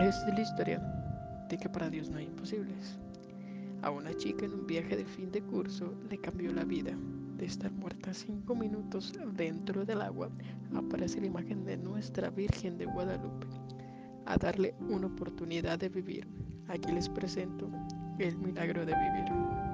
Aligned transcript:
Es 0.00 0.24
la 0.32 0.40
historia 0.40 0.78
de 1.48 1.58
que 1.58 1.68
para 1.68 1.90
Dios 1.90 2.08
no 2.08 2.18
hay 2.18 2.26
imposibles. 2.26 2.98
A 3.82 3.90
una 3.90 4.14
chica 4.16 4.46
en 4.46 4.54
un 4.54 4.64
viaje 4.64 4.96
de 4.96 5.04
fin 5.04 5.32
de 5.32 5.42
curso 5.42 5.92
le 6.08 6.18
cambió 6.18 6.52
la 6.52 6.62
vida. 6.62 6.92
De 7.36 7.46
estar 7.46 7.72
muerta 7.72 8.14
cinco 8.14 8.54
minutos 8.54 9.12
dentro 9.32 9.84
del 9.84 10.00
agua, 10.02 10.30
aparece 10.74 11.20
la 11.20 11.26
imagen 11.26 11.64
de 11.64 11.76
nuestra 11.76 12.30
Virgen 12.30 12.78
de 12.78 12.86
Guadalupe, 12.86 13.48
a 14.26 14.36
darle 14.36 14.74
una 14.88 15.08
oportunidad 15.08 15.80
de 15.80 15.88
vivir. 15.88 16.28
Aquí 16.68 16.92
les 16.92 17.08
presento 17.08 17.68
el 18.20 18.36
milagro 18.38 18.86
de 18.86 18.94
vivir. 18.94 19.67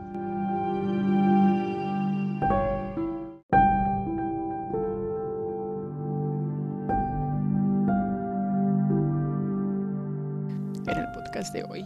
En 10.86 10.98
el 10.98 11.10
podcast 11.12 11.54
de 11.54 11.64
hoy 11.64 11.82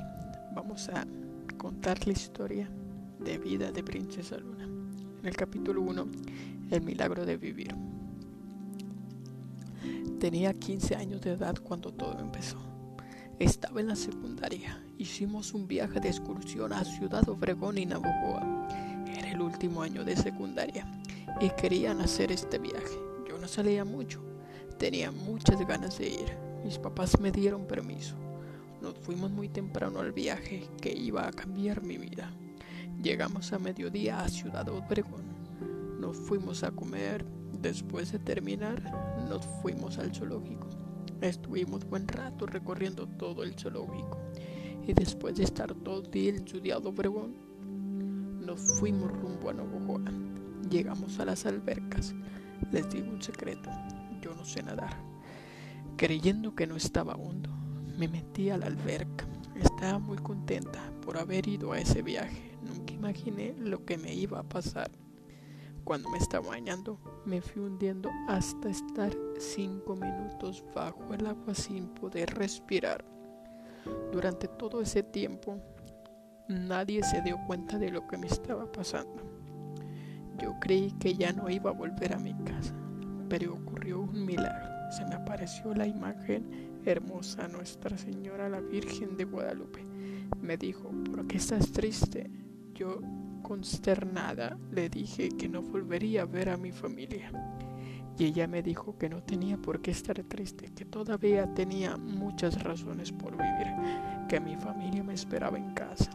vamos 0.57 0.89
a 0.89 1.07
contar 1.57 2.05
la 2.05 2.13
historia 2.13 2.69
de 3.21 3.39
vida 3.39 3.71
de 3.71 3.85
Princesa 3.85 4.37
Luna. 4.39 4.65
En 4.65 5.25
el 5.25 5.37
capítulo 5.37 5.83
1, 5.83 6.07
El 6.73 6.81
milagro 6.83 7.25
de 7.25 7.37
vivir. 7.37 7.77
Tenía 10.19 10.53
15 10.53 10.97
años 10.97 11.21
de 11.21 11.35
edad 11.35 11.55
cuando 11.63 11.93
todo 11.93 12.19
empezó. 12.19 12.59
Estaba 13.39 13.81
en 13.81 13.87
la 13.87 13.95
secundaria. 13.95 14.83
Hicimos 14.99 15.55
un 15.55 15.69
viaje 15.69 16.01
de 16.01 16.09
excursión 16.09 16.73
a 16.73 16.83
Ciudad 16.83 17.29
Obregón 17.29 17.79
y 17.79 17.87
Navojoa. 17.87 18.67
Era 19.17 19.31
el 19.31 19.41
último 19.41 19.83
año 19.83 20.05
de 20.05 20.17
secundaria 20.17 20.85
y 21.41 21.51
querían 21.51 22.01
hacer 22.01 22.33
este 22.33 22.59
viaje. 22.59 22.99
Yo 23.29 23.39
no 23.39 23.47
salía 23.47 23.85
mucho. 23.85 24.21
Tenía 24.77 25.13
muchas 25.13 25.65
ganas 25.69 25.99
de 25.99 26.09
ir. 26.09 26.37
Mis 26.65 26.79
papás 26.79 27.21
me 27.21 27.31
dieron 27.31 27.65
permiso. 27.65 28.17
Nos 28.81 28.97
fuimos 29.01 29.33
muy 29.33 29.49
temprano 29.49 29.99
al 29.99 30.13
viaje 30.13 30.69
que 30.81 30.93
iba 30.97 31.27
a 31.27 31.33
cambiar 31.33 31.83
mi 31.83 31.99
vida. 31.99 32.31
Llegamos 33.03 33.53
a 33.53 33.59
mediodía 33.59 34.21
a 34.21 34.29
Ciudad 34.29 34.69
Obregón. 34.69 35.25
Nos 36.01 36.17
fuimos 36.17 36.63
a 36.63 36.71
comer. 36.71 37.25
Después 37.61 38.13
de 38.13 38.21
terminar, 38.21 38.81
nos 39.29 39.45
fuimos 39.61 39.99
al 39.99 40.15
zoológico. 40.15 40.69
Estuvimos 41.21 41.85
buen 41.89 42.07
rato 42.07 42.47
recorriendo 42.47 43.09
todo 43.09 43.43
el 43.43 43.59
zoológico. 43.59 44.19
Y 44.87 44.93
después 44.93 45.35
de 45.37 45.43
estar 45.43 45.75
todo 45.75 46.05
el 46.05 46.11
día 46.13 46.31
en 46.31 46.47
Ciudad 46.47 46.87
Obregón, 46.87 47.35
nos 48.47 48.61
fuimos 48.79 49.11
rumbo 49.11 49.51
a 49.51 49.55
Navojoa. 49.55 50.13
Llegamos 50.71 51.19
a 51.19 51.25
las 51.25 51.47
albercas. 51.47 52.15
Les 52.71 52.89
digo 52.91 53.11
un 53.11 53.21
secreto. 53.21 53.71
Yo 54.23 54.35
no 54.37 54.45
sé 54.45 54.63
nadar. 54.63 54.97
Creyendo 55.97 56.55
que 56.55 56.69
no 56.69 56.77
estaba 56.77 57.15
hondo 57.15 57.58
me 57.99 58.07
metí 58.07 58.49
a 58.51 58.57
la 58.57 58.67
alberca. 58.67 59.27
Estaba 59.57 59.99
muy 59.99 60.19
contenta 60.19 60.81
por 61.05 61.19
haber 61.19 61.49
ido 61.49 61.73
a 61.73 61.81
ese 61.81 62.01
viaje. 62.01 62.57
Nunca 62.63 62.95
imaginé 62.95 63.55
lo 63.59 63.85
que 63.85 63.99
me 63.99 64.15
iba 64.15 64.39
a 64.39 64.49
pasar. 64.49 64.91
Cuando 65.83 66.09
me 66.11 66.19
estaba 66.19 66.49
bañando, 66.49 67.01
me 67.25 67.41
fui 67.41 67.63
hundiendo 67.63 68.11
hasta 68.29 68.69
estar 68.69 69.11
cinco 69.39 69.97
minutos 69.97 70.65
bajo 70.75 71.13
el 71.13 71.27
agua 71.27 71.55
sin 71.55 71.89
poder 71.89 72.35
respirar. 72.35 73.05
Durante 74.13 74.47
todo 74.47 74.81
ese 74.81 75.03
tiempo, 75.03 75.59
nadie 76.49 77.03
se 77.03 77.21
dio 77.23 77.39
cuenta 77.47 77.79
de 77.79 77.91
lo 77.91 78.07
que 78.07 78.19
me 78.19 78.29
estaba 78.29 78.71
pasando. 78.71 79.23
Yo 80.41 80.55
creí 80.61 80.93
que 81.01 81.15
ya 81.15 81.33
no 81.33 81.51
iba 81.51 81.71
a 81.71 81.75
volver 81.75 82.13
a 82.13 82.19
mi 82.19 82.35
casa, 82.45 82.75
pero 83.29 83.55
ocurrió 83.55 84.01
un 84.03 84.25
milagro. 84.25 84.69
Se 84.93 85.05
me 85.07 85.15
apareció 85.15 85.75
la 85.75 85.87
imagen 85.87 86.68
hermosa 86.91 87.49
Nuestra 87.49 87.97
Señora 87.99 88.49
la 88.49 88.61
Virgen 88.61 89.17
de 89.17 89.25
Guadalupe. 89.25 89.85
Me 90.41 90.57
dijo, 90.57 90.91
¿por 91.11 91.27
qué 91.27 91.37
estás 91.37 91.71
triste? 91.71 92.31
Yo, 92.75 93.01
consternada, 93.43 94.59
le 94.71 94.89
dije 94.89 95.29
que 95.29 95.49
no 95.49 95.63
volvería 95.63 96.23
a 96.23 96.27
ver 96.27 96.49
a 96.49 96.57
mi 96.57 96.73
familia. 96.73 97.31
Y 98.19 98.25
ella 98.25 98.49
me 98.49 98.63
dijo 98.63 98.97
que 98.99 99.09
no 99.09 99.23
tenía 99.23 99.57
por 99.59 99.81
qué 99.81 99.91
estar 99.91 100.23
triste, 100.25 100.73
que 100.75 100.85
todavía 100.85 101.53
tenía 101.55 101.97
muchas 101.97 102.63
razones 102.63 103.13
por 103.13 103.33
vivir, 103.33 103.67
que 104.29 104.41
mi 104.41 104.57
familia 104.57 105.05
me 105.05 105.15
esperaba 105.15 105.59
en 105.59 105.73
casa. 105.75 106.11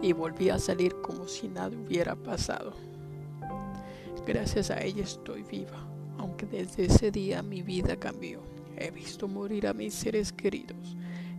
Y 0.00 0.12
volví 0.12 0.48
a 0.48 0.58
salir 0.58 0.94
como 1.02 1.26
si 1.28 1.48
nada 1.48 1.76
hubiera 1.76 2.16
pasado. 2.16 2.74
Gracias 4.26 4.70
a 4.70 4.80
ella 4.80 5.02
estoy 5.02 5.42
viva, 5.42 5.86
aunque 6.18 6.46
desde 6.46 6.86
ese 6.86 7.10
día 7.10 7.42
mi 7.42 7.62
vida 7.62 7.96
cambió. 7.96 8.59
He 8.80 8.90
visto 8.90 9.28
morir 9.28 9.66
a 9.66 9.74
mis 9.74 9.92
seres 9.92 10.32
queridos. 10.32 10.96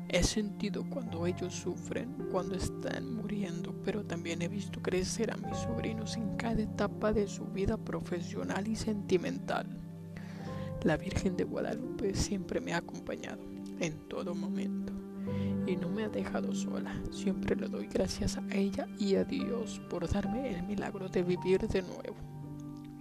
He 0.10 0.22
sentido 0.22 0.88
cuando 0.88 1.26
ellos 1.26 1.56
sufren, 1.56 2.16
cuando 2.32 2.54
están 2.54 3.16
muriendo, 3.16 3.74
pero 3.84 4.06
también 4.06 4.44
he 4.44 4.48
visto 4.48 4.80
crecer 4.80 5.32
a 5.32 5.38
mis 5.38 5.58
sobrinos 5.58 6.18
en 6.18 6.36
cada 6.36 6.62
etapa 6.62 7.12
de 7.12 7.28
su 7.28 7.46
vida 7.46 7.78
profesional 7.78 8.68
y 8.68 8.76
sentimental. 8.76 9.66
La 10.84 10.98
Virgen 10.98 11.36
de 11.36 11.44
Guadalupe 11.46 12.14
siempre 12.14 12.62
me 12.62 12.74
ha 12.74 12.78
acompañado 12.78 13.42
en 13.80 14.08
todo 14.08 14.36
momento 14.36 14.94
y 15.66 15.76
no 15.78 15.90
me 15.90 16.04
ha 16.04 16.10
dejado 16.10 16.54
sola. 16.54 16.94
Siempre 17.12 17.56
le 17.56 17.70
doy 17.70 17.88
gracias 17.88 18.38
a 18.38 18.44
ella 18.52 18.86
y 19.00 19.16
a 19.16 19.24
Dios 19.24 19.82
por 19.90 20.08
darme 20.08 20.56
el 20.56 20.62
milagro 20.62 21.10
de 21.10 21.24
vivir 21.24 21.68
de 21.68 21.82
nuevo. 21.82 22.18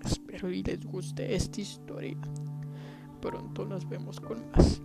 Espero 0.03 0.51
y 0.51 0.63
les 0.63 0.83
guste 0.87 1.35
esta 1.35 1.61
historia. 1.61 2.17
Pronto 3.21 3.65
nos 3.65 3.89
vemos 3.89 4.21
con 4.21 4.39
más. 4.53 4.81